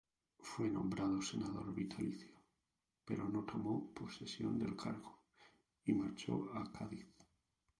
[0.39, 2.35] Fue nombrado senador vitalicio,
[3.05, 5.19] pero no tomó posesión del cargo
[5.85, 7.05] y marchó a Cádiz.